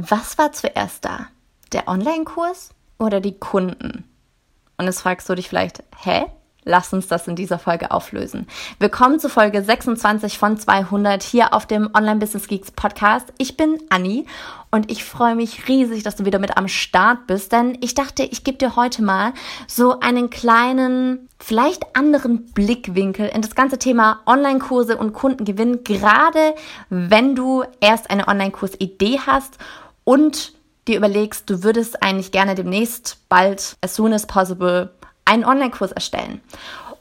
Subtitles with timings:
[0.00, 1.26] Was war zuerst da?
[1.72, 4.04] Der Online-Kurs oder die Kunden?
[4.76, 6.26] Und jetzt fragst du dich vielleicht, hä?
[6.62, 8.46] Lass uns das in dieser Folge auflösen.
[8.78, 13.32] Willkommen zu Folge 26 von 200 hier auf dem Online Business Geeks Podcast.
[13.38, 14.24] Ich bin Anni
[14.70, 18.22] und ich freue mich riesig, dass du wieder mit am Start bist, denn ich dachte,
[18.22, 19.32] ich gebe dir heute mal
[19.66, 26.54] so einen kleinen, vielleicht anderen Blickwinkel in das ganze Thema Online-Kurse und Kundengewinn, gerade
[26.88, 29.58] wenn du erst eine Online-Kurs-Idee hast
[30.08, 30.54] und
[30.86, 34.88] dir überlegst, du würdest eigentlich gerne demnächst bald, as soon as possible,
[35.26, 36.40] einen Online-Kurs erstellen.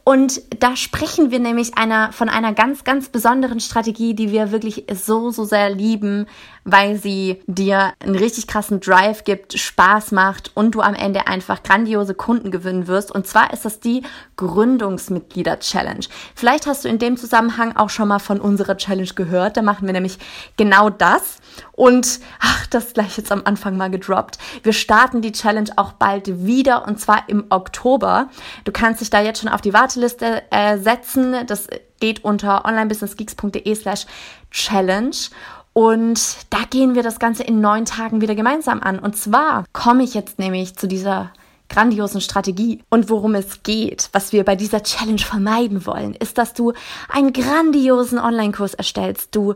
[0.08, 4.86] Und da sprechen wir nämlich einer, von einer ganz, ganz besonderen Strategie, die wir wirklich
[4.94, 6.28] so, so sehr lieben,
[6.64, 11.62] weil sie dir einen richtig krassen Drive gibt, Spaß macht und du am Ende einfach
[11.62, 13.12] grandiose Kunden gewinnen wirst.
[13.12, 14.02] Und zwar ist das die
[14.38, 16.06] Gründungsmitglieder-Challenge.
[16.36, 19.58] Vielleicht hast du in dem Zusammenhang auch schon mal von unserer Challenge gehört.
[19.58, 20.20] Da machen wir nämlich
[20.56, 21.40] genau das.
[21.74, 24.38] Und ach, das gleich jetzt am Anfang mal gedroppt.
[24.64, 28.30] Wir starten die Challenge auch bald wieder und zwar im Oktober.
[28.64, 31.36] Du kannst dich da jetzt schon auf die Warte Warteliste äh, setzen.
[31.48, 31.68] Das
[32.00, 34.06] geht unter onlinebusinessgeeks.de slash
[34.52, 35.30] challenge.
[35.74, 39.00] Und da gehen wir das Ganze in neun Tagen wieder gemeinsam an.
[39.00, 41.32] Und zwar komme ich jetzt nämlich zu dieser
[41.70, 42.84] grandiosen Strategie.
[42.90, 46.74] Und worum es geht, was wir bei dieser Challenge vermeiden wollen, ist, dass du
[47.10, 49.36] einen grandiosen Online-Kurs erstellst.
[49.36, 49.56] Du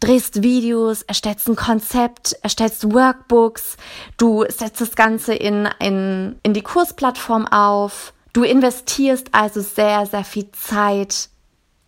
[0.00, 3.76] drehst Videos, erstellst ein Konzept, erstellst Workbooks,
[4.18, 10.22] du setzt das Ganze in, in, in die Kursplattform auf, Du investierst also sehr, sehr
[10.22, 11.30] viel Zeit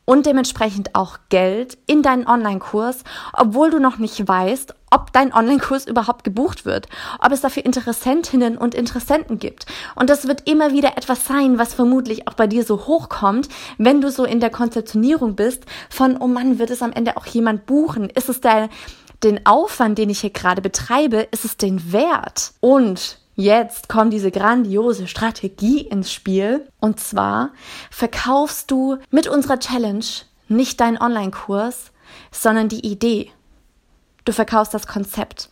[0.06, 3.04] und dementsprechend auch Geld in deinen Online-Kurs,
[3.34, 6.88] obwohl du noch nicht weißt, ob dein Online-Kurs überhaupt gebucht wird,
[7.18, 9.66] ob es dafür Interessentinnen und Interessenten gibt.
[9.94, 14.00] Und das wird immer wieder etwas sein, was vermutlich auch bei dir so hochkommt, wenn
[14.00, 17.66] du so in der Konzeptionierung bist von, oh Mann, wird es am Ende auch jemand
[17.66, 18.08] buchen?
[18.08, 18.70] Ist es der,
[19.22, 22.52] den Aufwand, den ich hier gerade betreibe, ist es den wert?
[22.60, 26.66] Und Jetzt kommt diese grandiose Strategie ins Spiel.
[26.80, 27.50] Und zwar
[27.88, 30.04] verkaufst du mit unserer Challenge
[30.48, 31.92] nicht deinen Online-Kurs,
[32.32, 33.30] sondern die Idee.
[34.24, 35.50] Du verkaufst das Konzept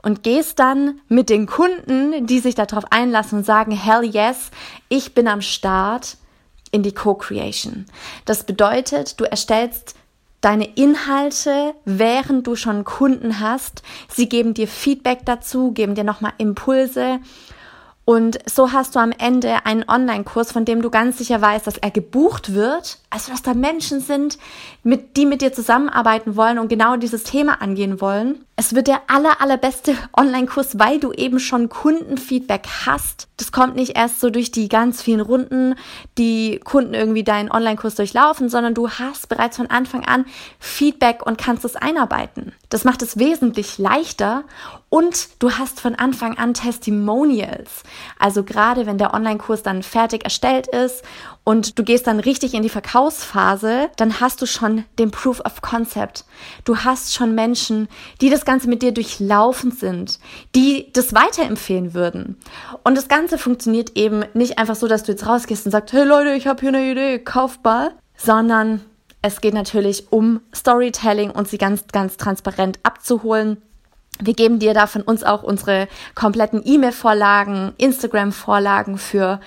[0.00, 4.50] und gehst dann mit den Kunden, die sich darauf einlassen und sagen, hell yes,
[4.88, 6.16] ich bin am Start
[6.70, 7.84] in die Co-Creation.
[8.24, 9.94] Das bedeutet, du erstellst
[10.46, 13.82] deine Inhalte, während du schon Kunden hast.
[14.08, 17.18] Sie geben dir Feedback dazu, geben dir nochmal Impulse
[18.06, 21.76] und so hast du am Ende einen Online-Kurs, von dem du ganz sicher weißt, dass
[21.76, 22.98] er gebucht wird.
[23.10, 24.38] Also, dass da Menschen sind,
[24.84, 28.44] mit, die mit dir zusammenarbeiten wollen und genau dieses Thema angehen wollen.
[28.54, 33.26] Es wird der aller, allerbeste Online-Kurs, weil du eben schon Kundenfeedback hast.
[33.38, 35.74] Das kommt nicht erst so durch die ganz vielen Runden,
[36.16, 40.26] die Kunden irgendwie deinen Online-Kurs durchlaufen, sondern du hast bereits von Anfang an
[40.60, 42.52] Feedback und kannst es einarbeiten.
[42.68, 44.44] Das macht es wesentlich leichter
[44.88, 47.82] und du hast von Anfang an Testimonials.
[48.18, 51.02] Also gerade wenn der Online-Kurs dann fertig erstellt ist
[51.42, 55.60] und du gehst dann richtig in die Verkaufsphase, dann hast du schon den Proof of
[55.60, 56.24] Concept.
[56.64, 57.88] Du hast schon Menschen,
[58.20, 60.20] die das Ganze mit dir durchlaufen sind,
[60.54, 62.38] die das weiterempfehlen würden.
[62.84, 66.04] Und das Ganze funktioniert eben nicht einfach so, dass du jetzt rausgehst und sagst, hey
[66.04, 68.82] Leute, ich habe hier eine Idee, kaufbar, sondern
[69.20, 73.60] es geht natürlich um Storytelling und sie ganz, ganz transparent abzuholen
[74.20, 79.40] wir geben dir da von uns auch unsere kompletten E-Mail-Vorlagen, Instagram-Vorlagen für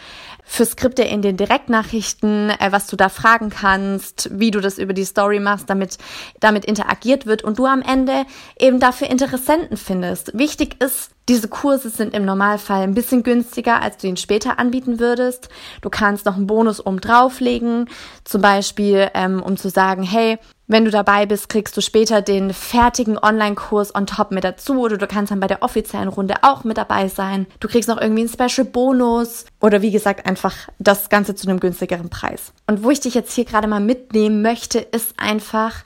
[0.51, 4.93] für Skripte in den Direktnachrichten, äh, was du da fragen kannst, wie du das über
[4.93, 5.99] die Story machst, damit
[6.39, 8.25] damit interagiert wird und du am Ende
[8.57, 10.35] eben dafür Interessenten findest.
[10.35, 14.99] Wichtig ist, diese Kurse sind im Normalfall ein bisschen günstiger, als du ihn später anbieten
[14.99, 15.49] würdest.
[15.81, 17.87] Du kannst noch einen Bonus oben drauflegen,
[18.23, 22.51] zum Beispiel, ähm, um zu sagen, hey, wenn du dabei bist, kriegst du später den
[22.51, 26.63] fertigen Online-Kurs on top mit dazu oder du kannst dann bei der offiziellen Runde auch
[26.63, 27.45] mit dabei sein.
[27.59, 32.09] Du kriegst noch irgendwie einen Special-Bonus oder wie gesagt einfach das Ganze zu einem günstigeren
[32.09, 32.53] Preis.
[32.65, 35.83] Und wo ich dich jetzt hier gerade mal mitnehmen möchte, ist einfach,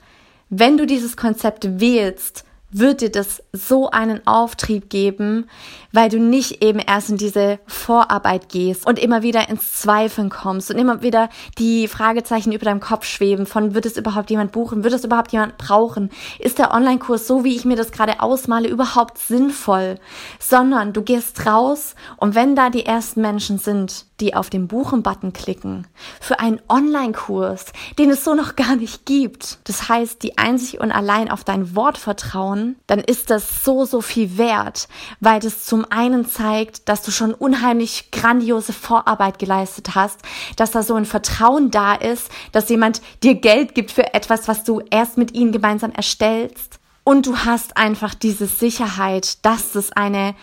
[0.48, 5.46] wenn du dieses Konzept wählst, wird dir das so einen Auftrieb geben,
[5.92, 10.72] weil du nicht eben erst in diese Vorarbeit gehst und immer wieder ins Zweifeln kommst
[10.72, 14.82] und immer wieder die Fragezeichen über deinem Kopf schweben von wird es überhaupt jemand buchen,
[14.82, 16.10] wird es überhaupt jemand brauchen,
[16.40, 20.00] ist der Online-Kurs so, wie ich mir das gerade ausmale, überhaupt sinnvoll,
[20.40, 25.32] sondern du gehst raus und wenn da die ersten Menschen sind, die auf den Buchen-Button
[25.32, 25.86] klicken
[26.20, 27.66] für einen Online-Kurs,
[27.98, 31.74] den es so noch gar nicht gibt, das heißt, die einzig und allein auf dein
[31.74, 34.88] Wort vertrauen, dann ist das so, so viel wert,
[35.20, 40.20] weil das zum einen zeigt, dass du schon unheimlich grandiose Vorarbeit geleistet hast,
[40.56, 44.64] dass da so ein Vertrauen da ist, dass jemand dir Geld gibt für etwas, was
[44.64, 46.78] du erst mit ihnen gemeinsam erstellst.
[47.04, 50.34] Und du hast einfach diese Sicherheit, dass das eine,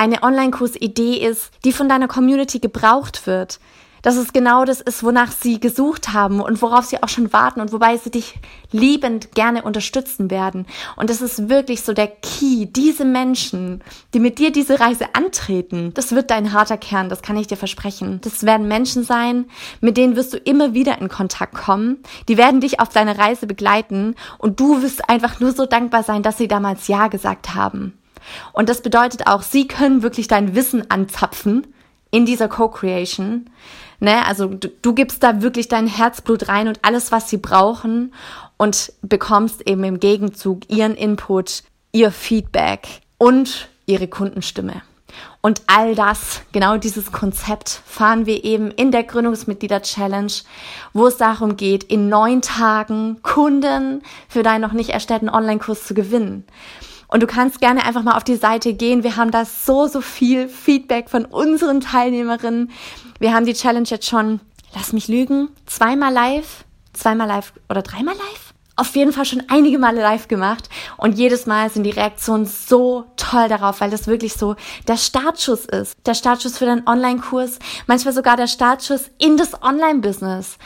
[0.00, 3.60] eine Online-Kurs-Idee ist, die von deiner Community gebraucht wird
[4.02, 7.60] dass es genau das ist, wonach sie gesucht haben und worauf sie auch schon warten
[7.60, 8.36] und wobei sie dich
[8.72, 10.66] liebend gerne unterstützen werden.
[10.96, 12.66] Und das ist wirklich so der Key.
[12.66, 13.82] Diese Menschen,
[14.14, 17.56] die mit dir diese Reise antreten, das wird dein harter Kern, das kann ich dir
[17.56, 18.20] versprechen.
[18.22, 19.46] Das werden Menschen sein,
[19.80, 21.98] mit denen wirst du immer wieder in Kontakt kommen.
[22.28, 26.22] Die werden dich auf deine Reise begleiten und du wirst einfach nur so dankbar sein,
[26.22, 28.00] dass sie damals Ja gesagt haben.
[28.52, 31.66] Und das bedeutet auch, sie können wirklich dein Wissen anzapfen
[32.10, 33.46] in dieser Co-Creation.
[34.00, 34.26] Ne?
[34.26, 38.12] Also du, du gibst da wirklich dein Herzblut rein und alles, was sie brauchen
[38.56, 41.62] und bekommst eben im Gegenzug ihren Input,
[41.92, 44.82] ihr Feedback und ihre Kundenstimme.
[45.42, 50.32] Und all das, genau dieses Konzept, fahren wir eben in der Gründungsmitglieder-Challenge,
[50.92, 55.94] wo es darum geht, in neun Tagen Kunden für deinen noch nicht erstellten Online-Kurs zu
[55.94, 56.44] gewinnen.
[57.10, 59.02] Und du kannst gerne einfach mal auf die Seite gehen.
[59.02, 62.70] Wir haben da so, so viel Feedback von unseren Teilnehmerinnen.
[63.18, 64.40] Wir haben die Challenge jetzt schon,
[64.74, 68.54] lass mich lügen, zweimal live, zweimal live oder dreimal live?
[68.76, 73.04] Auf jeden Fall schon einige Male live gemacht und jedes Mal sind die Reaktionen so
[73.16, 74.56] toll darauf, weil das wirklich so
[74.88, 75.96] der Startschuss ist.
[76.06, 80.56] Der Startschuss für deinen Online-Kurs, manchmal sogar der Startschuss in das Online-Business.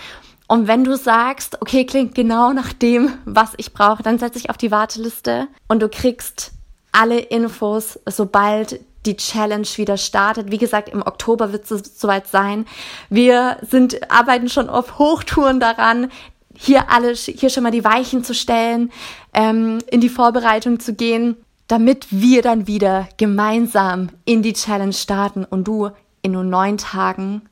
[0.46, 4.50] Und wenn du sagst, okay, klingt genau nach dem, was ich brauche, dann setze ich
[4.50, 6.52] auf die Warteliste und du kriegst
[6.92, 10.50] alle Infos, sobald die Challenge wieder startet.
[10.50, 12.66] Wie gesagt, im Oktober wird es soweit sein.
[13.10, 16.10] Wir sind, arbeiten schon auf Hochtouren daran,
[16.56, 18.92] hier alle, hier schon mal die Weichen zu stellen,
[19.32, 21.36] ähm, in die Vorbereitung zu gehen,
[21.66, 25.90] damit wir dann wieder gemeinsam in die Challenge starten und du
[26.22, 27.42] in nur neun Tagen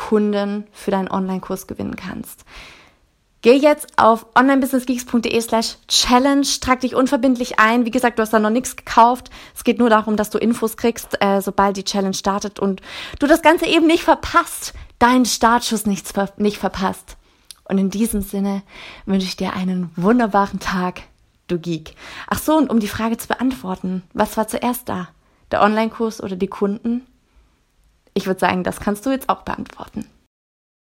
[0.00, 2.44] Kunden für deinen Online-Kurs gewinnen kannst.
[3.42, 7.84] Geh jetzt auf onlinebusinessgeeks.de slash challenge, trag dich unverbindlich ein.
[7.84, 9.30] Wie gesagt, du hast da noch nichts gekauft.
[9.54, 12.80] Es geht nur darum, dass du Infos kriegst, äh, sobald die Challenge startet und
[13.18, 16.06] du das Ganze eben nicht verpasst, deinen Startschuss nicht,
[16.38, 17.16] nicht verpasst.
[17.64, 18.62] Und in diesem Sinne
[19.04, 21.02] wünsche ich dir einen wunderbaren Tag,
[21.46, 21.94] du Geek.
[22.26, 25.08] Ach so, und um die Frage zu beantworten, was war zuerst da?
[25.50, 27.06] Der Online-Kurs oder die Kunden?
[28.20, 30.04] Ich würde sagen, das kannst du jetzt auch beantworten.